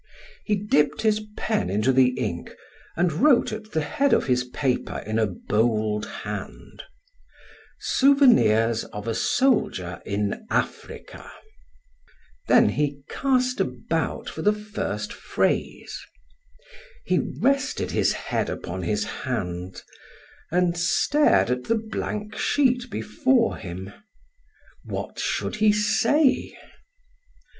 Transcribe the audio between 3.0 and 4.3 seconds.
wrote at the head of